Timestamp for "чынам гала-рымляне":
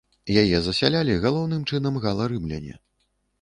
1.73-2.73